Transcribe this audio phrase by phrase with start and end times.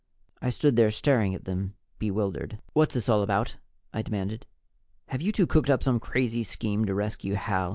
[0.41, 2.57] I stood there staring at them, bewildered.
[2.73, 3.57] "What's this all about?"
[3.93, 4.47] I demanded.
[5.09, 7.69] "Have you two cooked up some crazy scheme to rescue Hal?